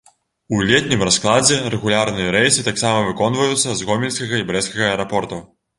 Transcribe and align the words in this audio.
У 0.55 0.61
летнім 0.69 1.03
раскладзе 1.07 1.59
рэгулярныя 1.75 2.33
рэйсы 2.39 2.67
таксама 2.71 3.07
выконваюцца 3.11 3.69
з 3.79 3.93
гомельскага 3.93 4.35
і 4.43 4.49
брэсцкага 4.51 4.93
аэрапортаў. 4.95 5.51